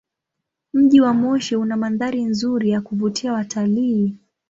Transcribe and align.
Mji 0.73 1.01
wa 1.01 1.13
Moshi 1.13 1.55
una 1.55 1.77
mandhari 1.77 2.23
nzuri 2.23 2.69
ya 2.69 2.81
kuvutia 2.81 3.33
watalii. 3.33 4.15